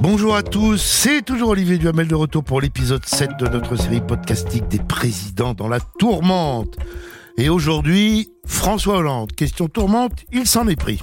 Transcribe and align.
Bonjour 0.00 0.36
à 0.36 0.42
tous, 0.42 0.76
c'est 0.80 1.22
toujours 1.22 1.50
Olivier 1.50 1.78
Duhamel 1.78 2.06
de 2.06 2.14
retour 2.14 2.44
pour 2.44 2.60
l'épisode 2.60 3.04
7 3.04 3.30
de 3.38 3.48
notre 3.48 3.76
série 3.76 4.00
podcastique 4.00 4.68
des 4.68 4.78
présidents 4.78 5.54
dans 5.54 5.68
la 5.68 5.80
tourmente. 5.98 6.76
Et 7.36 7.48
aujourd'hui, 7.48 8.30
François 8.46 8.96
Hollande. 8.96 9.32
Question 9.32 9.68
tourmente, 9.68 10.12
il 10.32 10.46
s'en 10.46 10.66
est 10.68 10.76
pris. 10.76 11.00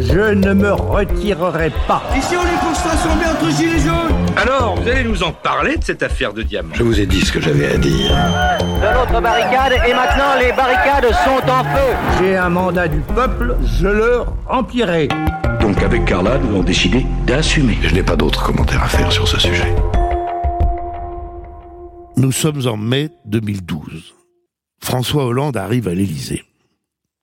Je 0.00 0.34
ne 0.34 0.52
me 0.52 0.72
retirerai 0.72 1.70
pas. 1.86 2.02
Ici, 2.16 2.34
on 2.36 2.42
est 2.42 2.60
tous 2.60 2.78
rassemblés 2.88 3.26
entre 3.26 3.50
gilets 3.56 3.78
jaunes. 3.78 4.16
Alors, 4.36 4.76
vous 4.80 4.88
allez 4.88 5.04
nous 5.04 5.22
en 5.22 5.32
parler 5.32 5.76
de 5.76 5.84
cette 5.84 6.02
affaire 6.02 6.32
de 6.32 6.42
diamant 6.42 6.74
Je 6.74 6.82
vous 6.82 6.98
ai 6.98 7.06
dit 7.06 7.20
ce 7.20 7.32
que 7.32 7.40
j'avais 7.40 7.74
à 7.74 7.76
dire. 7.76 8.10
de 8.10 8.94
l'autre 8.98 9.20
barricade 9.20 9.72
et 9.88 9.92
maintenant 9.92 10.34
les 10.40 10.52
barricades 10.52 11.12
sont 11.24 11.50
en 11.50 11.62
feu. 11.64 11.94
J'ai 12.20 12.36
un 12.36 12.48
mandat 12.48 12.88
du 12.88 13.00
peuple, 13.00 13.56
je 13.78 13.88
le 13.88 14.22
remplirai. 14.46 15.08
Donc 15.60 15.82
avec 15.82 16.04
Carla, 16.04 16.38
nous 16.38 16.48
avons 16.48 16.62
décidé 16.62 17.06
d'assumer. 17.26 17.78
Je 17.82 17.94
n'ai 17.94 18.02
pas 18.02 18.16
d'autres 18.16 18.42
commentaires 18.42 18.82
à 18.82 18.88
faire 18.88 19.12
sur 19.12 19.28
ce 19.28 19.38
sujet. 19.38 19.74
Nous 22.16 22.32
sommes 22.32 22.66
en 22.66 22.76
mai 22.76 23.10
2012. 23.26 24.14
François 24.82 25.26
Hollande 25.26 25.56
arrive 25.56 25.88
à 25.88 25.94
l'Élysée. 25.94 26.44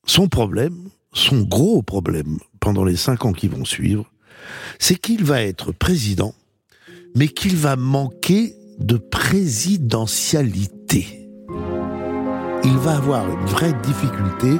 Son 0.05 0.27
problème, 0.27 0.89
son 1.13 1.41
gros 1.41 1.81
problème 1.81 2.37
pendant 2.59 2.85
les 2.85 2.95
cinq 2.95 3.25
ans 3.25 3.33
qui 3.33 3.47
vont 3.47 3.65
suivre, 3.65 4.05
c'est 4.79 4.95
qu'il 4.95 5.23
va 5.23 5.41
être 5.41 5.71
président, 5.71 6.33
mais 7.15 7.27
qu'il 7.27 7.55
va 7.55 7.75
manquer 7.75 8.55
de 8.79 8.97
présidentialité. 8.97 11.29
Il 12.63 12.77
va 12.77 12.97
avoir 12.97 13.29
une 13.29 13.45
vraie 13.45 13.73
difficulté 13.83 14.57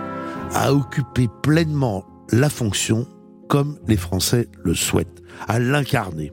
à 0.54 0.74
occuper 0.74 1.28
pleinement 1.42 2.06
la 2.32 2.50
fonction 2.50 3.08
comme 3.48 3.80
les 3.88 3.98
Français 3.98 4.48
le 4.64 4.74
souhaitent, 4.74 5.22
à 5.48 5.60
l'incarner. 5.60 6.32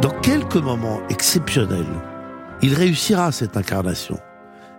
Dans 0.00 0.10
quelques 0.22 0.56
moments 0.56 1.00
exceptionnels, 1.08 1.86
il 2.62 2.74
réussira 2.74 3.32
cette 3.32 3.56
incarnation. 3.56 4.18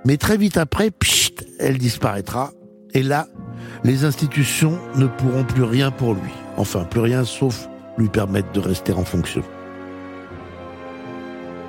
Mais 0.05 0.17
très 0.17 0.37
vite 0.37 0.57
après, 0.57 0.91
pchit, 0.91 1.35
elle 1.59 1.77
disparaîtra. 1.77 2.51
Et 2.93 3.03
là, 3.03 3.27
les 3.83 4.05
institutions 4.05 4.79
ne 4.95 5.07
pourront 5.07 5.45
plus 5.45 5.63
rien 5.63 5.91
pour 5.91 6.13
lui. 6.13 6.31
Enfin, 6.57 6.83
plus 6.83 6.99
rien 6.99 7.23
sauf 7.23 7.67
lui 7.97 8.09
permettre 8.09 8.51
de 8.51 8.59
rester 8.59 8.91
en 8.93 9.05
fonction. 9.05 9.43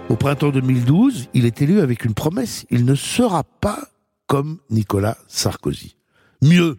Au 0.09 0.17
printemps 0.17 0.51
2012, 0.51 1.29
il 1.33 1.47
est 1.47 1.63
élu 1.63 1.81
avec 1.81 2.05
une 2.05 2.15
promesse. 2.15 2.67
Il 2.70 2.85
ne 2.85 2.95
sera 2.95 3.43
pas 3.45 3.89
comme 4.27 4.59
Nicolas 4.70 5.17
Sarkozy. 5.29 5.97
Mieux, 6.43 6.77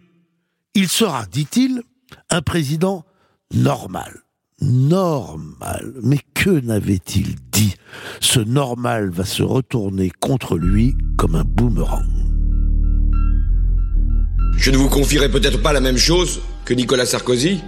il 0.74 0.88
sera, 0.88 1.26
dit-il, 1.26 1.82
un 2.30 2.42
président 2.42 3.04
normal. 3.54 4.22
Normal. 4.60 5.92
Mais 6.02 6.18
que 6.34 6.50
n'avait-il 6.50 7.34
dit? 7.52 7.74
Ce 8.20 8.40
normal 8.40 9.10
va 9.10 9.24
se 9.24 9.42
retourner 9.42 10.10
contre 10.20 10.56
lui 10.56 10.94
comme 11.18 11.34
un 11.34 11.44
boomerang. 11.44 12.06
Je 14.56 14.70
ne 14.70 14.78
vous 14.78 14.88
confierai 14.88 15.30
peut-être 15.30 15.60
pas 15.60 15.74
la 15.74 15.80
même 15.80 15.98
chose 15.98 16.40
que 16.64 16.72
Nicolas 16.72 17.04
Sarkozy. 17.04 17.60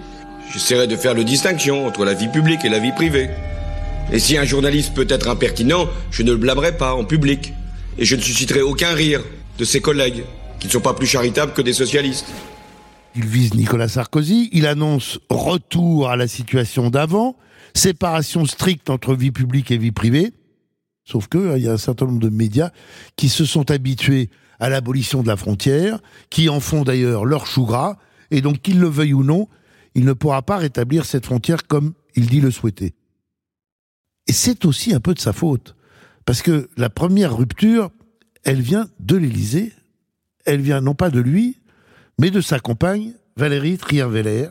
J'essaierai 0.53 0.87
de 0.87 0.97
faire 0.97 1.13
le 1.13 1.25
distinction 1.25 1.87
entre 1.87 2.05
la 2.07 2.15
vie 2.15 2.29
publique 2.29 2.65
et 2.65 2.71
la 2.71 2.79
vie 2.79 2.93
privée. 2.93 3.29
Et 4.11 4.19
si 4.19 4.39
un 4.39 4.45
journaliste 4.45 4.95
peut 4.95 5.07
être 5.11 5.29
impertinent, 5.29 5.87
je 6.11 6.23
ne 6.23 6.31
le 6.31 6.39
blâmerai 6.39 6.77
pas 6.77 6.95
en 6.95 7.05
public. 7.05 7.53
Et 7.99 8.07
je 8.07 8.17
ne 8.17 8.23
susciterai 8.23 8.63
aucun 8.63 8.95
rire 8.95 9.23
de 9.59 9.65
ses 9.65 9.81
collègues, 9.81 10.25
qui 10.59 10.69
ne 10.69 10.73
sont 10.73 10.81
pas 10.81 10.95
plus 10.95 11.07
charitables 11.07 11.53
que 11.53 11.61
des 11.61 11.75
socialistes. 11.75 12.27
Il 13.19 13.27
vise 13.27 13.55
Nicolas 13.55 13.89
Sarkozy, 13.89 14.49
il 14.53 14.65
annonce 14.65 15.19
retour 15.29 16.09
à 16.09 16.15
la 16.15 16.29
situation 16.29 16.89
d'avant, 16.89 17.37
séparation 17.75 18.47
stricte 18.47 18.91
entre 18.91 19.17
vie 19.17 19.33
publique 19.33 19.73
et 19.73 19.77
vie 19.77 19.91
privée. 19.91 20.33
Sauf 21.03 21.27
que 21.27 21.37
euh, 21.37 21.59
il 21.59 21.65
y 21.65 21.69
a 21.69 21.73
un 21.73 21.79
certain 21.79 22.07
nombre 22.07 22.21
de 22.21 22.29
médias 22.29 22.71
qui 23.17 23.29
se 23.29 23.45
sont 23.45 23.73
habitués 23.73 24.31
à 24.61 24.69
l'abolition 24.69 25.25
de 25.25 25.27
la 25.27 25.37
frontière, 25.37 25.99
qui 26.31 26.49
en 26.49 26.61
font 26.61 26.85
d'ailleurs 26.85 27.25
leur 27.25 27.47
chou 27.47 27.67
gras, 27.67 27.97
et 28.31 28.41
donc 28.41 28.61
qu'il 28.61 28.79
le 28.79 28.87
veuille 28.87 29.15
ou 29.15 29.25
non, 29.25 29.49
il 29.97 30.05
ne 30.05 30.13
pourra 30.13 30.43
pas 30.43 30.59
rétablir 30.59 31.05
cette 31.05 31.27
frontière 31.27 31.67
comme 31.67 31.95
il 32.15 32.27
dit 32.27 32.41
le 32.41 32.53
souhaiter. 32.53 32.95
Et 34.29 34.33
c'est 34.33 34.65
aussi 34.65 34.95
un 34.95 35.01
peu 35.01 35.15
de 35.15 35.19
sa 35.19 35.33
faute, 35.33 35.75
parce 36.25 36.41
que 36.41 36.71
la 36.77 36.89
première 36.89 37.37
rupture, 37.37 37.91
elle 38.45 38.61
vient 38.61 38.89
de 39.01 39.17
l'Élysée, 39.17 39.73
elle 40.45 40.61
vient 40.61 40.81
non 40.81 40.95
pas 40.95 41.11
de 41.11 41.19
lui, 41.19 41.58
mais 42.19 42.31
de 42.31 42.41
sa 42.41 42.59
compagne, 42.59 43.13
Valérie 43.37 43.79
Trierweiler, 43.79 44.49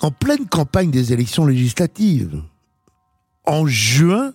en 0.00 0.10
pleine 0.10 0.46
campagne 0.46 0.90
des 0.90 1.12
élections 1.12 1.44
législatives, 1.44 2.42
en 3.44 3.66
juin 3.66 4.32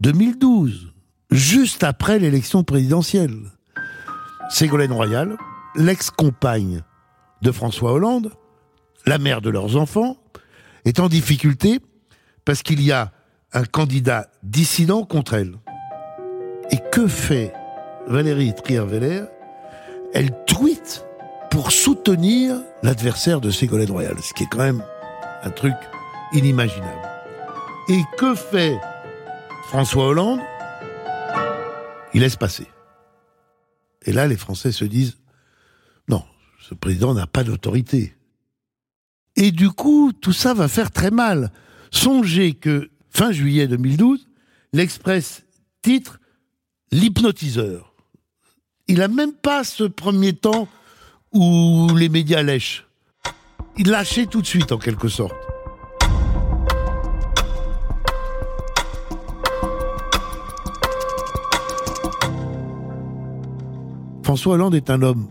2012, 0.00 0.92
juste 1.30 1.84
après 1.84 2.18
l'élection 2.18 2.64
présidentielle. 2.64 3.36
Ségolène 4.48 4.92
Royal, 4.92 5.36
l'ex-compagne 5.76 6.82
de 7.42 7.52
François 7.52 7.92
Hollande, 7.92 8.32
la 9.06 9.18
mère 9.18 9.42
de 9.42 9.50
leurs 9.50 9.76
enfants, 9.76 10.16
est 10.84 11.00
en 11.00 11.08
difficulté 11.08 11.80
parce 12.44 12.62
qu'il 12.62 12.82
y 12.82 12.92
a 12.92 13.12
un 13.52 13.64
candidat 13.64 14.30
dissident 14.42 15.04
contre 15.04 15.34
elle. 15.34 15.56
Et 16.70 16.78
que 16.92 17.06
fait 17.06 17.52
Valérie 18.06 18.54
Trierweiler 18.54 19.24
Elle 20.12 20.30
tweet 20.44 21.04
pour 21.50 21.70
soutenir 21.70 22.60
l'adversaire 22.82 23.40
de 23.40 23.50
Ségolène 23.50 23.90
Royal, 23.90 24.16
ce 24.20 24.34
qui 24.34 24.44
est 24.44 24.48
quand 24.50 24.58
même 24.58 24.84
un 25.42 25.50
truc 25.50 25.74
inimaginable. 26.32 27.08
Et 27.88 28.00
que 28.16 28.34
fait 28.34 28.78
François 29.68 30.06
Hollande? 30.06 30.40
Il 32.12 32.22
laisse 32.22 32.36
passer. 32.36 32.66
Et 34.04 34.12
là, 34.12 34.26
les 34.26 34.36
Français 34.36 34.72
se 34.72 34.84
disent, 34.84 35.18
non, 36.08 36.24
ce 36.60 36.74
président 36.74 37.14
n'a 37.14 37.26
pas 37.26 37.44
d'autorité. 37.44 38.16
Et 39.36 39.52
du 39.52 39.70
coup, 39.70 40.12
tout 40.12 40.32
ça 40.32 40.54
va 40.54 40.66
faire 40.66 40.90
très 40.90 41.10
mal. 41.10 41.52
Songez 41.92 42.54
que, 42.54 42.90
fin 43.10 43.30
juillet 43.30 43.68
2012, 43.68 44.28
l'Express 44.72 45.44
titre 45.82 46.18
L'hypnotiseur. 46.92 47.89
Il 48.90 48.98
n'a 48.98 49.06
même 49.06 49.32
pas 49.32 49.62
ce 49.62 49.84
premier 49.84 50.32
temps 50.32 50.66
où 51.32 51.94
les 51.96 52.08
médias 52.08 52.42
lèchent. 52.42 52.88
Il 53.78 53.88
lâchait 53.88 54.26
tout 54.26 54.42
de 54.42 54.46
suite, 54.48 54.72
en 54.72 54.78
quelque 54.78 55.06
sorte. 55.06 55.36
François 64.24 64.54
Hollande 64.54 64.74
est 64.74 64.90
un 64.90 65.02
homme 65.02 65.28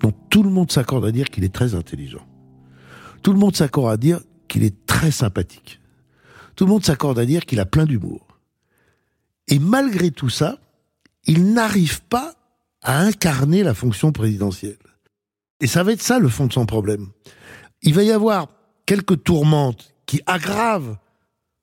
dont 0.00 0.14
tout 0.30 0.42
le 0.42 0.48
monde 0.48 0.72
s'accorde 0.72 1.04
à 1.04 1.12
dire 1.12 1.28
qu'il 1.28 1.44
est 1.44 1.52
très 1.52 1.74
intelligent. 1.74 2.26
Tout 3.22 3.34
le 3.34 3.38
monde 3.38 3.54
s'accorde 3.54 3.92
à 3.92 3.98
dire 3.98 4.20
qu'il 4.48 4.64
est 4.64 4.86
très 4.86 5.10
sympathique. 5.10 5.78
Tout 6.56 6.64
le 6.64 6.70
monde 6.70 6.86
s'accorde 6.86 7.18
à 7.18 7.26
dire 7.26 7.44
qu'il 7.44 7.60
a 7.60 7.66
plein 7.66 7.84
d'humour. 7.84 8.26
Et 9.46 9.58
malgré 9.58 10.10
tout 10.10 10.30
ça, 10.30 10.58
il 11.26 11.52
n'arrive 11.52 12.00
pas 12.04 12.32
à 12.82 13.00
incarner 13.00 13.62
la 13.62 13.74
fonction 13.74 14.12
présidentielle. 14.12 14.78
Et 15.60 15.66
ça 15.66 15.82
va 15.82 15.92
être 15.92 16.02
ça 16.02 16.18
le 16.18 16.28
fond 16.28 16.46
de 16.46 16.52
son 16.52 16.66
problème. 16.66 17.08
Il 17.82 17.94
va 17.94 18.02
y 18.02 18.12
avoir 18.12 18.48
quelques 18.86 19.22
tourmentes 19.24 19.94
qui 20.06 20.20
aggravent 20.26 20.96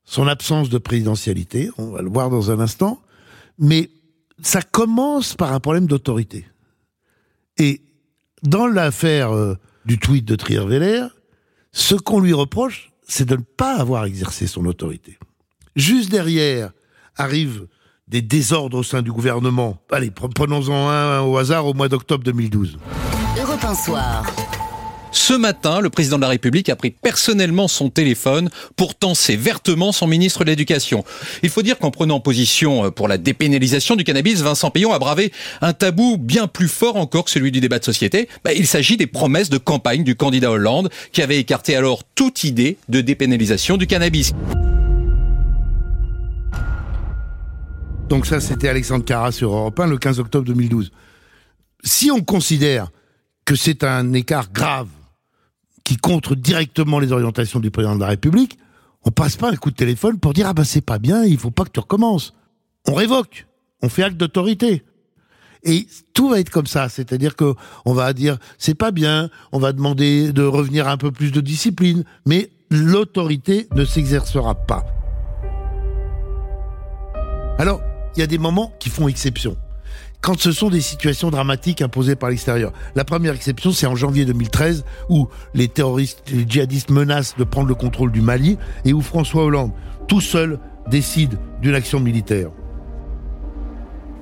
son 0.04 0.28
absence 0.28 0.70
de 0.70 0.78
présidentialité, 0.78 1.72
on 1.78 1.90
va 1.90 2.02
le 2.02 2.10
voir 2.10 2.30
dans 2.30 2.52
un 2.52 2.60
instant, 2.60 3.02
mais 3.58 3.90
ça 4.42 4.62
commence 4.62 5.34
par 5.34 5.54
un 5.54 5.60
problème 5.60 5.88
d'autorité. 5.88 6.46
Et 7.58 7.82
dans 8.44 8.68
l'affaire 8.68 9.32
euh, 9.32 9.56
du 9.86 9.98
tweet 9.98 10.26
de 10.26 10.36
Trierweiler, 10.36 11.08
ce 11.72 11.96
qu'on 11.96 12.20
lui 12.20 12.34
reproche, 12.34 12.92
c'est 13.08 13.26
de 13.26 13.36
ne 13.36 13.42
pas 13.42 13.78
avoir 13.78 14.06
exercé 14.06 14.46
son 14.48 14.66
autorité. 14.66 15.18
Juste 15.76 16.10
derrière 16.10 16.72
arrivent 17.16 17.68
des 18.08 18.22
désordres 18.22 18.78
au 18.78 18.84
sein 18.84 19.02
du 19.02 19.12
gouvernement. 19.12 19.78
Allez, 19.92 20.10
pre- 20.10 20.32
prenons-en 20.34 20.90
un 20.90 21.22
au 21.22 21.38
hasard 21.38 21.66
au 21.66 21.74
mois 21.74 21.90
d'octobre 21.90 22.24
2012. 22.24 22.78
Europe 23.42 23.64
1 23.64 23.74
Soir. 23.76 24.26
Ce 25.12 25.34
matin, 25.34 25.80
le 25.80 25.90
président 25.90 26.18
de 26.18 26.22
la 26.22 26.28
République 26.28 26.68
a 26.68 26.76
pris 26.76 26.92
personnellement 26.92 27.70
son 27.70 27.90
téléphone 27.90 28.50
pour 28.76 28.96
tenser 28.96 29.38
vertement 29.38 29.94
son 29.94 30.08
ministre 30.08 30.44
de 30.44 30.50
l'Éducation. 30.50 31.06
Il 31.42 31.50
faut 31.50 31.62
dire 31.62 31.80
qu'en 31.80 31.90
prenant 31.90 32.20
position 32.20 32.92
pour 32.92 33.08
la 33.08 33.18
dépénalisation 33.18 33.96
du 33.96 34.04
cannabis, 34.04 34.42
Vincent 34.42 34.72
Payon 34.72 34.92
a 34.92 35.00
bravé 35.00 35.32
un 35.62 35.72
tabou 35.72 36.18
bien 36.18 36.48
plus 36.48 36.68
fort 36.68 36.98
encore 36.98 37.24
que 37.24 37.32
celui 37.32 37.52
du 37.54 37.62
débat 37.62 37.80
de 37.80 37.86
société. 37.86 38.28
Bah, 38.44 38.52
il 38.54 38.68
s'agit 38.68 38.98
des 38.98 39.08
promesses 39.08 39.50
de 39.50 39.58
campagne 39.58 40.04
du 40.04 40.16
candidat 40.16 40.52
Hollande 40.52 40.90
qui 41.14 41.22
avait 41.22 41.40
écarté 41.40 41.78
alors 41.78 42.04
toute 42.14 42.44
idée 42.44 42.78
de 42.90 43.00
dépénalisation 43.00 43.78
du 43.78 43.88
cannabis. 43.88 44.34
Donc 48.10 48.26
ça, 48.26 48.40
c'était 48.40 48.70
Alexandre 48.70 49.04
Carra 49.04 49.32
sur 49.32 49.52
Europe 49.52 49.80
1 49.80 49.88
le 49.88 49.98
15 49.98 50.20
octobre 50.20 50.46
2012. 50.46 50.92
Si 51.84 52.12
on 52.12 52.22
considère 52.22 52.90
que 53.46 53.56
c'est 53.56 53.84
un 53.84 54.14
écart 54.14 54.52
grave, 54.52 54.90
qui 55.86 55.98
contre 55.98 56.36
directement 56.36 57.00
les 57.00 57.12
orientations 57.12 57.60
du 57.60 57.72
président 57.72 57.96
de 57.96 58.02
la 58.02 58.08
République, 58.08 58.58
on 59.04 59.12
passe 59.12 59.38
pas 59.38 59.52
un 59.52 59.56
coup 59.56 59.70
de 59.70 59.76
téléphone 59.76 60.20
pour 60.20 60.34
dire 60.34 60.48
ah 60.48 60.54
ben 60.54 60.64
c'est 60.64 60.82
pas 60.82 60.98
bien, 60.98 61.24
il 61.24 61.38
faut 61.38 61.52
pas 61.52 61.64
que 61.64 61.70
tu 61.70 61.80
recommences. 61.80 62.34
On 62.88 62.94
révoque, 62.94 63.48
on 63.82 63.88
fait 63.88 64.04
acte 64.04 64.18
d'autorité. 64.18 64.84
Et 65.64 65.88
tout 66.14 66.30
va 66.30 66.40
être 66.40 66.50
comme 66.50 66.68
ça, 66.68 66.90
c'est-à-dire 66.90 67.36
que 67.36 67.54
on 67.86 67.94
va 67.94 68.14
dire 68.14 68.38
c'est 68.58 68.76
pas 68.76 68.92
bien, 68.92 69.30
on 69.52 69.60
va 69.60 69.74
demander 69.74 70.34
de 70.34 70.44
revenir 70.44 70.88
un 70.88 70.98
peu 70.98 71.12
plus 71.12 71.32
de 71.32 71.42
discipline, 71.42 72.04
mais 72.26 72.50
l'autorité 72.72 73.68
ne 73.76 73.86
s'exercera 73.86 74.56
pas. 74.56 74.86
Alors, 77.58 77.82
il 78.16 78.20
y 78.20 78.24
a 78.24 78.28
des 78.28 78.38
moments 78.38 78.74
qui 78.80 78.90
font 78.90 79.08
exception. 79.08 79.58
Quand 80.22 80.40
ce 80.40 80.52
sont 80.52 80.70
des 80.70 80.82
situations 80.82 81.30
dramatiques 81.30 81.82
imposées 81.82 82.16
par 82.16 82.32
l'extérieur. 82.32 82.74
La 82.96 83.04
première 83.04 83.36
exception, 83.36 83.72
c'est 83.72 83.86
en 83.86 83.96
janvier 83.96 84.26
2013, 84.26 84.84
où 85.10 85.28
les 85.54 85.68
terroristes, 85.68 86.24
les 86.32 86.46
djihadistes 86.48 86.90
menacent 86.90 87.36
de 87.38 87.44
prendre 87.44 87.68
le 87.68 87.76
contrôle 87.76 88.12
du 88.12 88.22
Mali 88.22 88.58
et 88.86 88.94
où 88.94 89.02
François 89.02 89.44
Hollande, 89.44 89.72
tout 90.08 90.22
seul, 90.22 90.60
décide 90.88 91.38
d'une 91.62 91.76
action 91.76 92.00
militaire. 92.00 92.50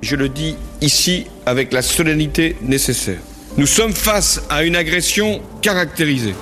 Je 0.02 0.16
le 0.16 0.28
dis 0.28 0.56
ici 0.82 1.26
avec 1.46 1.72
la 1.72 1.80
solennité 1.80 2.56
nécessaire. 2.60 3.20
Nous 3.56 3.66
sommes 3.66 3.94
face 3.94 4.42
à 4.50 4.62
une 4.64 4.76
agression 4.76 5.40
caractérisée. 5.62 6.34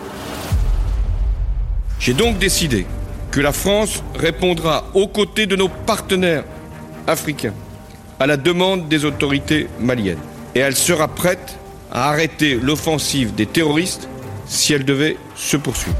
J'ai 2.00 2.14
donc 2.14 2.38
décidé 2.38 2.87
que 3.31 3.40
la 3.40 3.52
France 3.52 4.02
répondra 4.16 4.87
aux 4.94 5.06
côtés 5.06 5.46
de 5.46 5.55
nos 5.55 5.69
partenaires 5.69 6.44
africains 7.06 7.54
à 8.20 8.26
la 8.26 8.37
demande 8.37 8.88
des 8.88 9.04
autorités 9.04 9.69
maliennes. 9.81 10.19
Et 10.54 10.60
elle 10.60 10.76
sera 10.76 11.08
prête 11.08 11.58
à 11.90 12.08
arrêter 12.08 12.54
l'offensive 12.54 13.34
des 13.34 13.46
terroristes 13.46 14.08
si 14.46 14.72
elle 14.72 14.84
devait 14.84 15.16
se 15.34 15.56
poursuivre. 15.56 15.96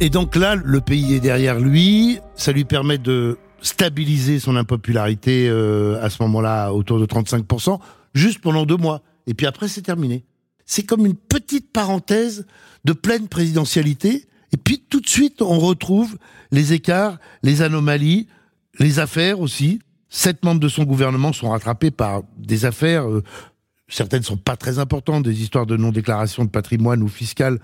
Et 0.00 0.10
donc 0.10 0.34
là, 0.34 0.56
le 0.56 0.80
pays 0.80 1.14
est 1.14 1.20
derrière 1.20 1.60
lui, 1.60 2.18
ça 2.34 2.52
lui 2.52 2.64
permet 2.64 2.98
de 2.98 3.38
stabiliser 3.60 4.40
son 4.40 4.56
impopularité 4.56 5.48
euh, 5.48 6.02
à 6.02 6.10
ce 6.10 6.22
moment-là 6.22 6.72
autour 6.72 6.98
de 6.98 7.06
35%, 7.06 7.78
juste 8.14 8.40
pendant 8.40 8.66
deux 8.66 8.76
mois. 8.76 9.02
Et 9.26 9.34
puis 9.34 9.46
après, 9.46 9.68
c'est 9.68 9.82
terminé. 9.82 10.24
C'est 10.66 10.82
comme 10.82 11.06
une 11.06 11.14
petite 11.14 11.72
parenthèse 11.72 12.46
de 12.84 12.92
pleine 12.92 13.28
présidentialité. 13.28 14.26
Et 14.52 14.56
puis 14.56 14.82
tout 14.88 15.00
de 15.00 15.08
suite, 15.08 15.40
on 15.42 15.58
retrouve 15.58 16.16
les 16.50 16.72
écarts, 16.72 17.18
les 17.42 17.62
anomalies, 17.62 18.26
les 18.78 18.98
affaires 18.98 19.40
aussi. 19.40 19.80
Sept 20.08 20.44
membres 20.44 20.60
de 20.60 20.68
son 20.68 20.84
gouvernement 20.84 21.32
sont 21.32 21.50
rattrapés 21.50 21.90
par 21.90 22.22
des 22.36 22.64
affaires. 22.66 23.08
Euh, 23.08 23.22
certaines 23.88 24.22
sont 24.22 24.36
pas 24.36 24.56
très 24.56 24.78
importantes, 24.78 25.24
des 25.24 25.40
histoires 25.40 25.66
de 25.66 25.76
non-déclaration 25.76 26.44
de 26.44 26.50
patrimoine 26.50 27.02
ou 27.02 27.08
fiscale. 27.08 27.60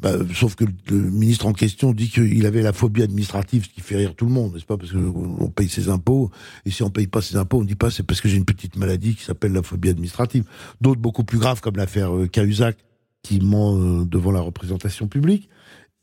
Bah, 0.00 0.14
sauf 0.34 0.56
que 0.56 0.64
le 0.64 0.96
ministre 0.96 1.46
en 1.46 1.52
question 1.52 1.92
dit 1.92 2.08
qu'il 2.08 2.44
avait 2.44 2.62
la 2.62 2.72
phobie 2.72 3.04
administrative, 3.04 3.66
ce 3.66 3.68
qui 3.68 3.80
fait 3.80 3.96
rire 3.96 4.16
tout 4.16 4.24
le 4.24 4.32
monde, 4.32 4.52
n'est-ce 4.52 4.64
pas 4.64 4.76
Parce 4.76 4.90
qu'on 4.90 5.48
paye 5.54 5.68
ses 5.68 5.88
impôts, 5.88 6.32
et 6.66 6.72
si 6.72 6.82
on 6.82 6.90
paye 6.90 7.06
pas 7.06 7.22
ses 7.22 7.36
impôts, 7.36 7.60
on 7.60 7.64
dit 7.64 7.76
pas 7.76 7.88
c'est 7.88 8.02
parce 8.02 8.20
que 8.20 8.28
j'ai 8.28 8.36
une 8.36 8.44
petite 8.44 8.74
maladie 8.74 9.14
qui 9.14 9.22
s'appelle 9.22 9.52
la 9.52 9.62
phobie 9.62 9.90
administrative. 9.90 10.44
D'autres 10.80 11.00
beaucoup 11.00 11.22
plus 11.22 11.38
graves, 11.38 11.60
comme 11.60 11.76
l'affaire 11.76 12.16
euh, 12.16 12.26
Cahuzac, 12.26 12.78
qui 13.22 13.38
ment 13.38 13.78
euh, 13.78 14.04
devant 14.04 14.32
la 14.32 14.40
représentation 14.40 15.06
publique. 15.06 15.48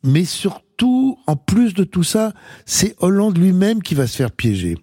Mais 0.04 0.24
surtout, 0.24 0.64
en 0.86 1.36
plus 1.36 1.74
de 1.74 1.84
tout 1.84 2.04
ça, 2.04 2.34
c'est 2.66 2.96
Hollande 3.00 3.38
lui-même 3.38 3.82
qui 3.82 3.96
va 3.96 4.08
se 4.08 4.16
faire 4.16 4.32
piéger 4.32 4.78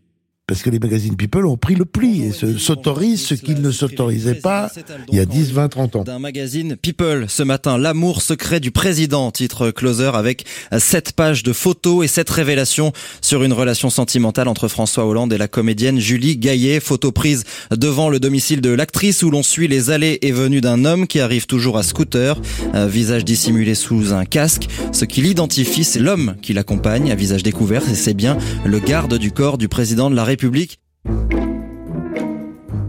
parce 0.48 0.62
que 0.62 0.70
les 0.70 0.78
magazines 0.78 1.16
People 1.16 1.44
ont 1.46 1.56
pris 1.56 1.74
le 1.74 1.84
pli 1.84 2.22
et 2.22 2.30
s'autorisent 2.30 3.26
ce 3.26 3.34
qu'ils 3.34 3.60
ne 3.60 3.72
s'autorisaient 3.72 4.36
pas 4.36 4.70
il 5.10 5.16
y 5.16 5.20
a 5.20 5.24
10, 5.24 5.52
20, 5.52 5.68
30 5.68 5.96
ans. 5.96 6.04
D'un 6.04 6.20
magazine 6.20 6.76
People 6.76 7.24
ce 7.28 7.42
matin, 7.42 7.78
l'amour 7.78 8.22
secret 8.22 8.60
du 8.60 8.70
président, 8.70 9.32
titre 9.32 9.72
closer 9.72 10.12
avec 10.14 10.44
sept 10.78 11.14
pages 11.14 11.42
de 11.42 11.52
photos 11.52 12.04
et 12.04 12.08
sept 12.08 12.30
révélations 12.30 12.92
sur 13.20 13.42
une 13.42 13.52
relation 13.52 13.90
sentimentale 13.90 14.46
entre 14.46 14.68
François 14.68 15.04
Hollande 15.04 15.32
et 15.32 15.38
la 15.38 15.48
comédienne 15.48 15.98
Julie 15.98 16.36
Gaillet. 16.36 16.78
Photo 16.78 17.10
prise 17.10 17.42
devant 17.72 18.08
le 18.08 18.20
domicile 18.20 18.60
de 18.60 18.70
l'actrice 18.70 19.24
où 19.24 19.32
l'on 19.32 19.42
suit 19.42 19.66
les 19.66 19.90
allées 19.90 20.20
et 20.22 20.30
venues 20.30 20.60
d'un 20.60 20.84
homme 20.84 21.08
qui 21.08 21.18
arrive 21.18 21.46
toujours 21.46 21.76
à 21.76 21.82
scooter, 21.82 22.40
un 22.72 22.86
visage 22.86 23.24
dissimulé 23.24 23.74
sous 23.74 24.12
un 24.12 24.24
casque. 24.24 24.68
Ce 24.92 25.04
qui 25.04 25.22
l'identifie, 25.22 25.82
c'est 25.82 25.98
l'homme 25.98 26.36
qui 26.40 26.52
l'accompagne 26.52 27.10
à 27.10 27.16
visage 27.16 27.42
découvert 27.42 27.82
et 27.90 27.96
c'est 27.96 28.14
bien 28.14 28.38
le 28.64 28.78
garde 28.78 29.18
du 29.18 29.32
corps 29.32 29.58
du 29.58 29.66
président 29.66 30.08
de 30.08 30.14
la 30.14 30.22
République 30.22 30.35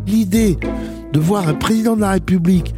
L'idée 0.06 0.58
de 1.14 1.20
voir 1.20 1.48
un 1.48 1.54
président 1.54 1.96
de 1.96 2.02
la 2.02 2.12
République 2.12 2.74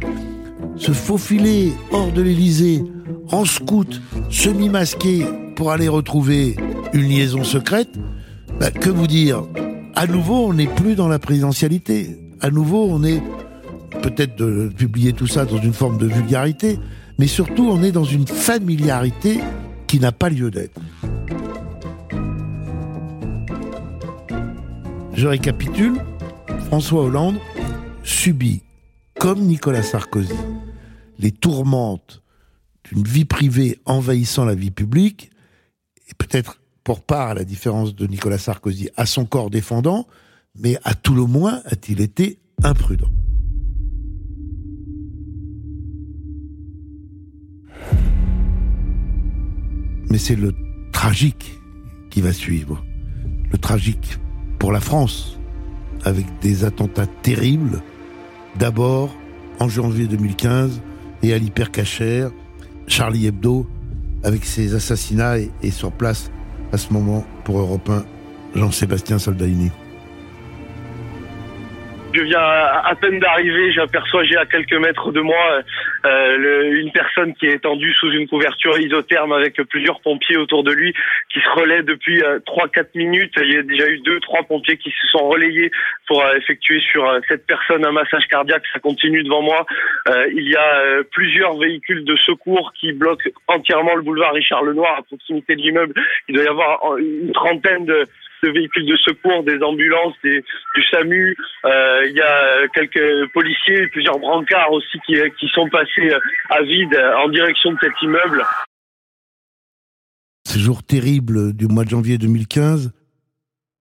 se 0.76 0.92
faufiler 0.92 1.72
hors 1.92 2.12
de 2.12 2.22
l'Élysée 2.22 2.82
en 3.30 3.44
scout, 3.44 4.00
semi-masqué, 4.30 5.24
pour 5.56 5.72
aller 5.72 5.88
retrouver 5.88 6.56
une 6.92 7.08
liaison 7.08 7.44
secrète, 7.44 7.90
bah, 8.58 8.70
que 8.70 8.90
vous 8.90 9.06
dire? 9.06 9.42
À 9.94 10.06
nouveau, 10.06 10.46
on 10.46 10.54
n'est 10.54 10.66
plus 10.66 10.94
dans 10.94 11.08
la 11.08 11.18
présidentialité. 11.18 12.18
À 12.40 12.50
nouveau, 12.50 12.86
on 12.88 13.04
est 13.04 13.22
peut-être 14.02 14.36
de 14.36 14.72
publier 14.74 15.12
tout 15.12 15.26
ça 15.26 15.44
dans 15.44 15.60
une 15.60 15.74
forme 15.74 15.98
de 15.98 16.06
vulgarité, 16.06 16.78
mais 17.18 17.26
surtout, 17.26 17.68
on 17.70 17.82
est 17.82 17.92
dans 17.92 18.04
une 18.04 18.26
familiarité 18.26 19.40
qui 19.86 20.00
n'a 20.00 20.12
pas 20.12 20.30
lieu 20.30 20.50
d'être. 20.50 20.80
Je 25.20 25.26
récapitule. 25.26 26.00
François 26.68 27.02
Hollande 27.02 27.36
subit, 28.02 28.62
comme 29.18 29.40
Nicolas 29.40 29.82
Sarkozy, 29.82 30.32
les 31.18 31.30
tourmentes 31.30 32.22
d'une 32.84 33.02
vie 33.02 33.26
privée 33.26 33.78
envahissant 33.84 34.46
la 34.46 34.54
vie 34.54 34.70
publique, 34.70 35.30
et 36.08 36.14
peut-être 36.14 36.62
pour 36.84 37.02
part, 37.02 37.28
à 37.28 37.34
la 37.34 37.44
différence 37.44 37.94
de 37.94 38.06
Nicolas 38.06 38.38
Sarkozy, 38.38 38.88
à 38.96 39.04
son 39.04 39.26
corps 39.26 39.50
défendant, 39.50 40.06
mais 40.58 40.78
à 40.84 40.94
tout 40.94 41.14
le 41.14 41.26
moins 41.26 41.60
a-t-il 41.66 42.00
été 42.00 42.38
imprudent. 42.62 43.10
Mais 50.08 50.16
c'est 50.16 50.36
le 50.36 50.54
tragique 50.92 51.60
qui 52.08 52.22
va 52.22 52.32
suivre. 52.32 52.82
Le 53.52 53.58
tragique 53.58 54.18
pour 54.60 54.70
la 54.70 54.80
France, 54.80 55.38
avec 56.04 56.26
des 56.40 56.64
attentats 56.64 57.06
terribles, 57.06 57.82
d'abord 58.56 59.16
en 59.58 59.68
janvier 59.68 60.06
2015 60.06 60.80
et 61.22 61.32
à 61.32 61.38
l'hypercachère, 61.38 62.30
Charlie 62.86 63.26
Hebdo, 63.26 63.66
avec 64.22 64.44
ses 64.44 64.74
assassinats 64.74 65.38
et, 65.38 65.70
sur 65.70 65.90
place 65.90 66.30
à 66.72 66.78
ce 66.78 66.92
moment 66.92 67.24
pour 67.44 67.58
Europe 67.58 67.88
1, 67.88 68.04
Jean-Sébastien 68.54 69.18
Soldaini. 69.18 69.70
Je 72.12 72.22
viens 72.22 72.40
à 72.40 72.92
peine 73.00 73.20
d'arriver, 73.20 73.72
j'aperçois 73.72 74.24
j'ai 74.24 74.36
à 74.36 74.44
quelques 74.44 74.74
mètres 74.74 75.12
de 75.12 75.20
moi 75.20 75.62
euh, 76.04 76.36
le, 76.36 76.76
une 76.80 76.90
personne 76.90 77.34
qui 77.34 77.46
est 77.46 77.54
étendue 77.54 77.92
sous 78.00 78.10
une 78.10 78.26
couverture 78.26 78.76
isotherme 78.80 79.32
avec 79.32 79.62
plusieurs 79.68 80.00
pompiers 80.00 80.36
autour 80.36 80.64
de 80.64 80.72
lui 80.72 80.92
qui 81.32 81.38
se 81.40 81.48
relaient 81.60 81.84
depuis 81.84 82.20
euh, 82.22 82.40
trois 82.44 82.68
4 82.68 82.72
quatre 82.74 82.94
minutes. 82.96 83.32
Il 83.40 83.52
y 83.52 83.58
a 83.58 83.62
déjà 83.62 83.88
eu 83.88 83.98
deux 84.00 84.18
trois 84.20 84.42
pompiers 84.42 84.76
qui 84.76 84.90
se 84.90 85.06
sont 85.08 85.28
relayés 85.28 85.70
pour 86.08 86.24
euh, 86.24 86.34
effectuer 86.34 86.80
sur 86.90 87.06
cette 87.28 87.46
personne 87.46 87.86
un 87.86 87.92
massage 87.92 88.26
cardiaque. 88.26 88.64
Ça 88.72 88.80
continue 88.80 89.22
devant 89.22 89.42
moi. 89.42 89.64
il 90.34 90.48
y 90.48 90.56
a 90.56 91.02
plusieurs 91.12 91.56
véhicules 91.58 92.04
de 92.04 92.16
secours 92.16 92.72
qui 92.80 92.92
bloquent 92.92 93.30
entièrement 93.46 93.94
le 93.94 94.02
boulevard 94.02 94.32
Richard 94.32 94.64
Lenoir 94.64 94.98
à 94.98 95.02
proximité 95.02 95.54
de 95.54 95.60
l'immeuble. 95.60 95.94
Il 96.28 96.34
doit 96.34 96.44
y 96.44 96.48
avoir 96.48 96.96
une 96.96 97.32
trentaine 97.32 97.84
de 97.84 98.04
de 98.42 98.50
véhicules 98.50 98.86
de 98.86 98.96
secours, 98.96 99.42
des 99.44 99.62
ambulances, 99.62 100.14
des, 100.22 100.42
du 100.74 100.82
SAMU. 100.90 101.36
Euh, 101.64 102.06
il 102.08 102.16
y 102.16 102.20
a 102.20 102.68
quelques 102.74 103.32
policiers, 103.32 103.86
plusieurs 103.88 104.18
brancards 104.18 104.72
aussi 104.72 104.98
qui, 105.06 105.14
qui 105.38 105.48
sont 105.48 105.68
passés 105.68 106.12
à 106.50 106.62
vide 106.62 106.96
en 107.18 107.28
direction 107.28 107.72
de 107.72 107.78
cet 107.80 107.92
immeuble. 108.02 108.44
Ces 110.46 110.58
jours 110.58 110.82
terribles 110.82 111.52
du 111.52 111.68
mois 111.68 111.84
de 111.84 111.90
janvier 111.90 112.18
2015, 112.18 112.92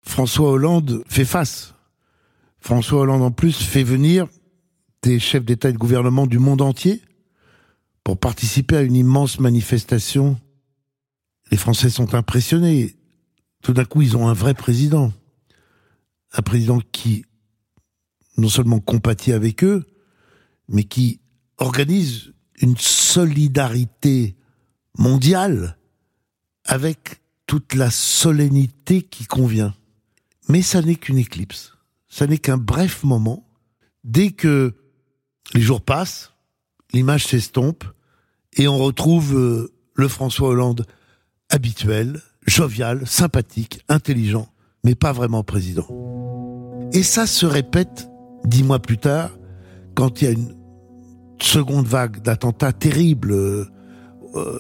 François 0.06 0.52
Hollande 0.52 1.04
fait 1.08 1.26
face. 1.26 1.76
François 2.60 3.02
Hollande 3.02 3.24
en 3.24 3.32
plus 3.32 3.64
fait 3.64 3.84
venir 3.84 4.28
des 5.02 5.20
chefs 5.20 5.46
d'État 5.46 5.70
et 5.70 5.74
de 5.74 5.78
gouvernement 5.78 6.28
du 6.28 6.40
monde 6.40 6.62
entier 6.62 7.02
pour 8.04 8.20
participer 8.20 8.78
à 8.78 8.82
une 8.82 8.96
immense 8.96 9.40
manifestation. 9.40 10.40
Les 11.52 11.58
Français 11.58 11.90
sont 11.90 12.14
impressionnés 12.14 12.96
tout 13.62 13.74
d'un 13.74 13.86
coup, 13.86 14.02
ils 14.02 14.18
ont 14.18 14.28
un 14.28 14.34
vrai 14.34 14.54
président. 14.54 15.14
Un 16.34 16.42
président 16.42 16.80
qui 16.92 17.26
non 18.38 18.50
seulement 18.50 18.80
compatit 18.80 19.34
avec 19.34 19.64
eux, 19.64 19.86
mais 20.70 20.84
qui 20.84 21.20
organise 21.58 22.34
une 22.62 22.78
solidarité 22.78 24.36
mondiale 24.98 25.78
avec 26.66 27.22
toute 27.48 27.74
la 27.74 27.90
solennité 27.90 29.02
qui 29.02 29.26
convient. 29.26 29.76
Mais 30.48 30.62
ça 30.62 30.82
n'est 30.82 30.96
qu'une 30.96 31.18
éclipse. 31.18 31.74
Ça 32.08 32.28
n'est 32.28 32.38
qu'un 32.38 32.58
bref 32.58 33.04
moment. 33.04 33.48
Dès 34.04 34.32
que 34.32 34.76
les 35.54 35.62
jours 35.62 35.82
passent, 35.82 36.32
l'image 36.94 37.28
s'estompe 37.28 37.84
et 38.54 38.68
on 38.68 38.78
retrouve 38.78 39.36
euh, 39.36 39.74
le 39.96 40.08
François 40.08 40.50
Hollande 40.50 40.86
habituel, 41.50 42.22
jovial, 42.50 43.04
sympathique, 43.06 43.82
intelligent, 43.90 44.48
mais 44.84 44.96
pas 44.96 45.12
vraiment 45.12 45.44
président. 45.44 45.88
Et 46.94 47.04
ça 47.04 47.28
se 47.28 47.46
répète 47.46 48.10
dix 48.46 48.64
mois 48.64 48.80
plus 48.80 48.98
tard, 48.98 49.32
quand 49.96 50.22
il 50.22 50.26
y 50.26 50.28
a 50.28 50.32
une 50.32 50.56
seconde 51.42 51.86
vague 51.86 52.22
d'attentats 52.22 52.74
terribles 52.74 53.32
euh, 53.34 53.66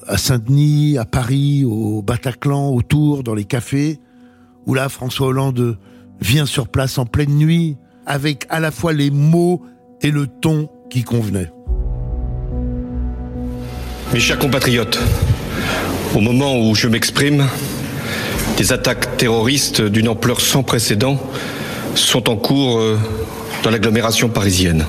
à 0.08 0.18
Saint-Denis, 0.18 0.98
à 0.98 1.06
Paris, 1.06 1.66
au 1.66 2.02
Bataclan, 2.02 2.70
autour, 2.70 3.24
dans 3.24 3.36
les 3.36 3.46
cafés, 3.46 4.00
où 4.66 4.74
là, 4.74 4.90
François 4.90 5.28
Hollande 5.28 5.78
vient 6.22 6.46
sur 6.46 6.68
place 6.68 6.98
en 6.98 7.06
pleine 7.06 7.36
nuit, 7.36 7.78
avec 8.06 8.46
à 8.50 8.60
la 8.60 8.72
fois 8.72 8.94
les 8.94 9.12
mots 9.12 9.62
et 10.02 10.12
le 10.12 10.28
ton 10.28 10.70
qui 10.90 11.04
convenaient. 11.04 11.52
Mes 14.14 14.20
chers 14.20 14.40
compatriotes, 14.40 15.00
au 16.16 16.20
moment 16.20 16.60
où 16.60 16.74
je 16.74 16.88
m'exprime, 16.88 17.46
des 18.60 18.74
attaques 18.74 19.16
terroristes 19.16 19.82
d'une 19.82 20.10
ampleur 20.10 20.42
sans 20.42 20.64
précédent 20.64 21.18
sont 21.96 22.30
en 22.30 22.36
cours 22.36 22.80
euh, 22.80 23.00
dans 23.64 23.70
l'agglomération 23.70 24.28
parisienne. 24.28 24.86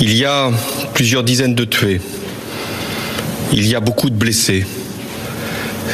Il 0.00 0.12
y 0.12 0.24
a 0.24 0.50
plusieurs 0.94 1.22
dizaines 1.22 1.54
de 1.54 1.64
tués. 1.64 2.00
Il 3.52 3.68
y 3.68 3.76
a 3.76 3.80
beaucoup 3.80 4.10
de 4.10 4.16
blessés. 4.16 4.66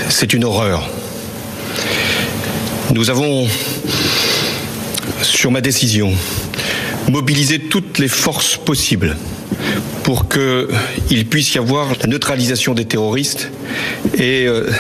C'est 0.09 0.33
une 0.33 0.45
horreur. 0.45 0.89
Nous 2.95 3.11
avons, 3.11 3.47
sur 5.21 5.51
ma 5.51 5.61
décision, 5.61 6.11
mobilisé 7.11 7.59
toutes 7.59 7.99
les 7.99 8.09
forces 8.09 8.57
possibles 8.57 9.15
pour 10.03 10.29
qu'il 10.29 11.27
puisse 11.29 11.55
y 11.55 11.59
avoir 11.59 11.89
la 12.01 12.07
neutralisation 12.07 12.75
des 12.75 12.85
terroristes 12.85 13.51
et 14.15 14.47
euh, 14.47 14.71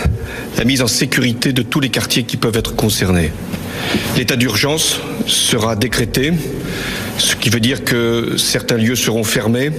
la 0.59 0.64
mise 0.64 0.83
en 0.83 0.87
sécurité 0.87 1.52
de 1.52 1.62
tous 1.62 1.80
les 1.80 1.88
quartiers 1.88 2.25
qui 2.25 2.37
peuvent 2.37 2.56
être 2.56 2.76
concernés. 2.76 3.33
L'état 4.16 4.37
d'urgence 4.37 5.00
sera 5.26 5.76
décrété, 5.76 6.33
ce 7.18 7.37
qui 7.37 7.50
veut 7.50 7.61
dire 7.61 7.85
que 7.85 8.37
certains 8.37 8.76
lieux 8.76 8.97
seront 8.97 9.25
fermés 9.25 9.71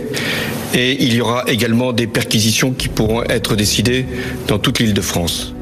et 0.74 1.04
il 1.04 1.14
y 1.14 1.22
aura 1.22 1.44
également 1.48 1.94
des 1.94 2.08
perquisitions 2.08 2.72
qui 2.72 2.90
pourront 2.90 3.24
être 3.24 3.56
décidées 3.56 4.06
dans 4.48 4.60
toute 4.60 4.80
l'île 4.80 4.94
de 4.94 5.02
France. 5.02 5.54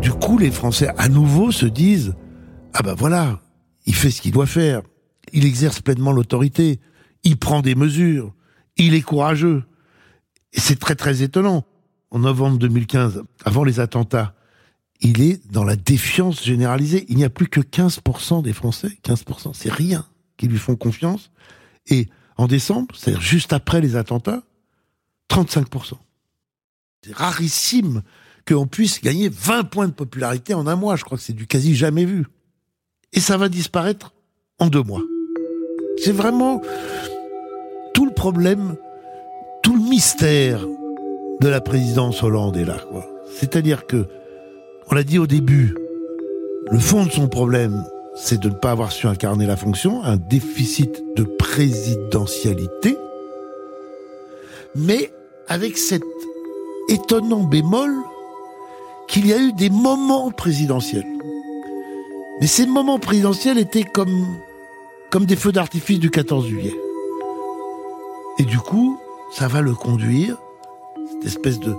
Du 0.00 0.10
coup, 0.10 0.38
les 0.38 0.50
Français 0.50 0.88
à 0.96 1.08
nouveau 1.08 1.50
se 1.50 1.66
disent 1.66 2.14
Ah 2.72 2.82
ben 2.82 2.94
voilà, 2.96 3.40
il 3.86 3.94
fait 3.94 4.10
ce 4.10 4.22
qu'il 4.22 4.32
doit 4.32 4.46
faire, 4.46 4.82
il 5.32 5.44
exerce 5.44 5.80
pleinement 5.80 6.12
l'autorité, 6.12 6.80
il 7.24 7.36
prend 7.36 7.60
des 7.62 7.74
mesures, 7.74 8.34
il 8.76 8.94
est 8.94 9.02
courageux. 9.02 9.64
C'est 10.52 10.78
très 10.78 10.94
très 10.94 11.22
étonnant. 11.22 11.64
En 12.10 12.20
novembre 12.20 12.58
2015, 12.58 13.22
avant 13.44 13.64
les 13.64 13.80
attentats, 13.80 14.34
il 15.00 15.20
est 15.20 15.46
dans 15.52 15.64
la 15.64 15.76
défiance 15.76 16.42
généralisée. 16.42 17.04
Il 17.08 17.16
n'y 17.16 17.24
a 17.24 17.30
plus 17.30 17.48
que 17.48 17.60
15% 17.60 18.42
des 18.42 18.52
Français, 18.52 18.98
15%, 19.04 19.52
c'est 19.52 19.72
rien, 19.72 20.06
qui 20.36 20.48
lui 20.48 20.58
font 20.58 20.76
confiance. 20.76 21.30
Et 21.86 22.08
en 22.36 22.46
décembre, 22.46 22.94
c'est-à-dire 22.96 23.20
juste 23.20 23.52
après 23.52 23.80
les 23.80 23.96
attentats, 23.96 24.42
35%. 25.30 25.94
C'est 27.04 27.14
rarissime 27.14 28.02
qu'on 28.46 28.66
puisse 28.66 29.02
gagner 29.02 29.28
20 29.28 29.64
points 29.64 29.88
de 29.88 29.92
popularité 29.92 30.54
en 30.54 30.66
un 30.66 30.76
mois. 30.76 30.96
Je 30.96 31.04
crois 31.04 31.18
que 31.18 31.24
c'est 31.24 31.34
du 31.34 31.46
quasi 31.46 31.76
jamais 31.76 32.04
vu. 32.04 32.26
Et 33.12 33.20
ça 33.20 33.36
va 33.36 33.48
disparaître 33.48 34.14
en 34.58 34.68
deux 34.68 34.82
mois. 34.82 35.02
C'est 36.02 36.12
vraiment 36.12 36.60
tout 37.94 38.06
le 38.06 38.12
problème, 38.12 38.76
tout 39.62 39.74
le 39.76 39.82
mystère 39.82 40.60
de 41.40 41.48
la 41.48 41.60
présidence 41.60 42.22
Hollande 42.22 42.56
est 42.56 42.64
là. 42.64 42.78
C'est-à-dire 43.34 43.86
que, 43.86 44.06
on 44.90 44.94
l'a 44.94 45.02
dit 45.02 45.18
au 45.18 45.26
début, 45.26 45.74
le 46.70 46.78
fond 46.78 47.04
de 47.04 47.10
son 47.10 47.28
problème, 47.28 47.84
c'est 48.14 48.40
de 48.40 48.48
ne 48.48 48.54
pas 48.54 48.72
avoir 48.72 48.92
su 48.92 49.06
incarner 49.06 49.46
la 49.46 49.56
fonction, 49.56 50.02
un 50.02 50.16
déficit 50.16 51.02
de 51.16 51.24
présidentialité, 51.24 52.96
mais 54.74 55.10
avec 55.48 55.78
cet 55.78 56.02
étonnant 56.88 57.44
bémol 57.44 57.90
qu'il 59.08 59.26
y 59.26 59.32
a 59.32 59.38
eu 59.38 59.52
des 59.52 59.70
moments 59.70 60.30
présidentiels. 60.30 61.06
Mais 62.40 62.46
ces 62.46 62.66
moments 62.66 62.98
présidentiels 62.98 63.58
étaient 63.58 63.84
comme, 63.84 64.26
comme 65.10 65.24
des 65.24 65.36
feux 65.36 65.52
d'artifice 65.52 65.98
du 65.98 66.10
14 66.10 66.46
juillet. 66.46 66.74
Et 68.38 68.44
du 68.44 68.58
coup, 68.58 68.98
ça 69.32 69.48
va 69.48 69.60
le 69.60 69.74
conduire, 69.74 70.36
cette 71.12 71.26
espèce 71.26 71.60
de 71.60 71.74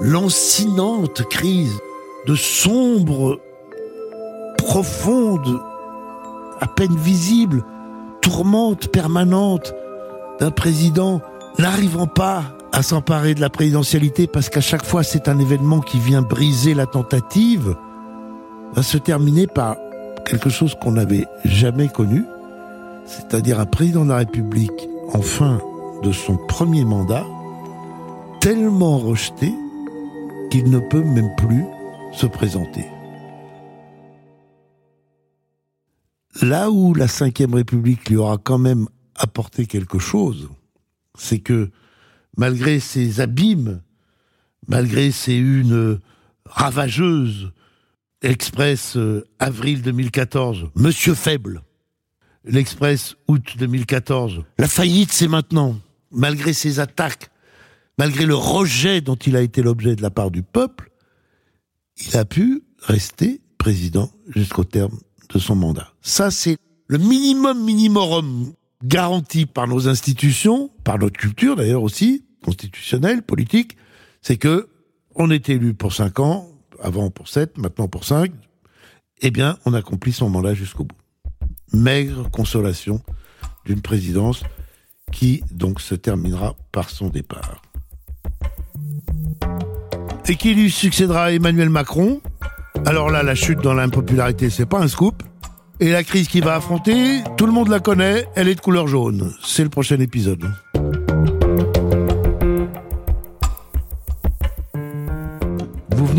lancinante 0.00 1.22
crise, 1.28 1.78
de 2.26 2.34
sombre, 2.34 3.40
profonde, 4.58 5.60
à 6.60 6.66
peine 6.66 6.96
visible, 6.96 7.64
tourmente 8.20 8.88
permanente 8.88 9.74
d'un 10.38 10.50
président 10.50 11.20
n'arrivant 11.58 12.06
pas 12.06 12.44
à 12.72 12.82
s'emparer 12.82 13.34
de 13.34 13.40
la 13.40 13.50
présidentialité 13.50 14.26
parce 14.26 14.48
qu'à 14.48 14.60
chaque 14.60 14.84
fois 14.84 15.02
c'est 15.02 15.28
un 15.28 15.38
événement 15.38 15.80
qui 15.80 15.98
vient 15.98 16.22
briser 16.22 16.74
la 16.74 16.86
tentative, 16.86 17.74
va 18.74 18.82
se 18.82 18.98
terminer 18.98 19.46
par 19.46 19.76
quelque 20.24 20.50
chose 20.50 20.76
qu'on 20.80 20.92
n'avait 20.92 21.26
jamais 21.44 21.88
connu, 21.88 22.24
c'est-à-dire 23.10 23.58
un 23.58 23.66
président 23.66 24.04
de 24.04 24.10
la 24.10 24.18
République 24.18 24.88
en 25.12 25.20
fin 25.20 25.60
de 26.04 26.12
son 26.12 26.36
premier 26.36 26.84
mandat, 26.84 27.26
tellement 28.40 28.98
rejeté 28.98 29.52
qu'il 30.50 30.70
ne 30.70 30.78
peut 30.78 31.02
même 31.02 31.34
plus 31.36 31.64
se 32.12 32.26
présenter. 32.26 32.84
Là 36.40 36.70
où 36.70 36.94
la 36.94 37.06
Ve 37.06 37.52
République 37.52 38.08
lui 38.08 38.16
aura 38.16 38.38
quand 38.38 38.58
même 38.58 38.86
apporté 39.16 39.66
quelque 39.66 39.98
chose, 39.98 40.48
c'est 41.18 41.40
que 41.40 41.70
malgré 42.36 42.78
ses 42.78 43.20
abîmes, 43.20 43.82
malgré 44.68 45.10
ses 45.10 45.36
unes 45.36 45.98
ravageuses, 46.46 47.52
Express 48.22 48.96
euh, 48.96 49.24
avril 49.38 49.82
2014, 49.82 50.68
Monsieur 50.74 51.14
Faible, 51.14 51.62
l'Express 52.44 53.16
août 53.28 53.54
2014, 53.58 54.44
la 54.58 54.68
faillite 54.68 55.12
c'est 55.12 55.28
maintenant, 55.28 55.78
malgré 56.10 56.52
ses 56.52 56.80
attaques, 56.80 57.30
malgré 57.98 58.26
le 58.26 58.34
rejet 58.34 59.00
dont 59.00 59.16
il 59.16 59.36
a 59.36 59.42
été 59.42 59.62
l'objet 59.62 59.96
de 59.96 60.02
la 60.02 60.10
part 60.10 60.30
du 60.30 60.42
peuple, 60.42 60.90
il 61.96 62.16
a 62.16 62.24
pu 62.24 62.62
rester 62.80 63.40
président 63.58 64.10
jusqu'au 64.28 64.64
terme 64.64 64.98
de 65.32 65.38
son 65.38 65.54
mandat. 65.54 65.92
Ça 66.00 66.30
c'est 66.30 66.56
le 66.86 66.98
minimum 66.98 67.62
minimum 67.62 68.52
garanti 68.82 69.46
par 69.46 69.68
nos 69.68 69.88
institutions, 69.88 70.70
par 70.84 70.98
notre 70.98 71.18
culture 71.18 71.56
d'ailleurs 71.56 71.82
aussi, 71.82 72.24
constitutionnelle, 72.42 73.22
politique, 73.22 73.76
c'est 74.22 74.36
que 74.36 74.68
on 75.14 75.30
est 75.30 75.48
élu 75.48 75.74
pour 75.74 75.92
cinq 75.92 76.20
ans, 76.20 76.48
avant 76.82 77.10
pour 77.10 77.28
sept, 77.28 77.58
maintenant 77.58 77.88
pour 77.88 78.04
cinq. 78.04 78.32
Eh 79.22 79.30
bien, 79.30 79.58
on 79.66 79.74
accomplit 79.74 80.12
son 80.12 80.30
mandat 80.30 80.54
jusqu'au 80.54 80.84
bout. 80.84 80.96
Maigre 81.72 82.30
consolation 82.30 83.00
d'une 83.64 83.80
présidence 83.80 84.42
qui 85.12 85.42
donc 85.50 85.80
se 85.80 85.94
terminera 85.94 86.56
par 86.72 86.90
son 86.90 87.08
départ. 87.08 87.62
Et 90.26 90.36
qui 90.36 90.54
lui 90.54 90.70
succédera 90.70 91.32
Emmanuel 91.32 91.70
Macron? 91.70 92.20
Alors 92.86 93.10
là, 93.10 93.22
la 93.22 93.34
chute 93.34 93.60
dans 93.60 93.74
l'impopularité, 93.74 94.50
c'est 94.50 94.66
pas 94.66 94.80
un 94.80 94.88
scoop. 94.88 95.22
Et 95.80 95.90
la 95.90 96.04
crise 96.04 96.28
qu'il 96.28 96.44
va 96.44 96.56
affronter, 96.56 97.22
tout 97.36 97.46
le 97.46 97.52
monde 97.52 97.68
la 97.68 97.80
connaît, 97.80 98.26
elle 98.36 98.48
est 98.48 98.54
de 98.54 98.60
couleur 98.60 98.86
jaune. 98.86 99.32
C'est 99.42 99.64
le 99.64 99.70
prochain 99.70 99.98
épisode. 99.98 100.52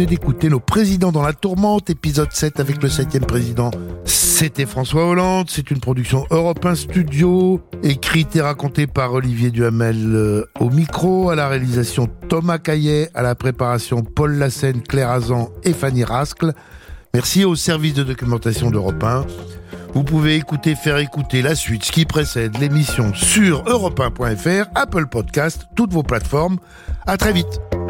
D'écouter 0.05 0.49
nos 0.49 0.59
présidents 0.59 1.11
dans 1.11 1.21
la 1.21 1.33
tourmente, 1.33 1.89
épisode 1.89 2.31
7 2.31 2.59
avec 2.59 2.81
le 2.81 2.89
septième 2.89 3.25
président. 3.25 3.71
C'était 4.05 4.65
François 4.65 5.05
Hollande, 5.05 5.47
c'est 5.49 5.69
une 5.71 5.79
production 5.79 6.25
Europe 6.31 6.65
1 6.65 6.75
Studio, 6.75 7.61
écrite 7.83 8.35
et 8.35 8.41
racontée 8.41 8.87
par 8.87 9.13
Olivier 9.13 9.51
Duhamel 9.51 10.15
euh, 10.15 10.45
au 10.59 10.69
micro, 10.69 11.29
à 11.29 11.35
la 11.35 11.47
réalisation 11.47 12.07
Thomas 12.29 12.57
Caillet, 12.57 13.09
à 13.13 13.21
la 13.21 13.35
préparation 13.35 14.03
Paul 14.03 14.35
Lassène, 14.37 14.81
Claire 14.81 15.11
Azan 15.11 15.49
et 15.63 15.73
Fanny 15.73 16.03
Rascle. 16.03 16.53
Merci 17.13 17.45
au 17.45 17.55
service 17.55 17.93
de 17.93 18.03
documentation 18.03 18.71
d'Europe 18.71 19.03
1. 19.03 19.25
Vous 19.93 20.03
pouvez 20.03 20.35
écouter, 20.35 20.75
faire 20.75 20.97
écouter 20.97 21.41
la 21.41 21.55
suite, 21.55 21.83
ce 21.83 21.91
qui 21.91 22.05
précède 22.05 22.57
l'émission 22.59 23.13
sur 23.13 23.63
europe1.fr, 23.65 24.69
Apple 24.73 25.07
Podcast, 25.07 25.67
toutes 25.75 25.91
vos 25.91 26.03
plateformes. 26.03 26.57
À 27.05 27.17
très 27.17 27.33
vite. 27.33 27.80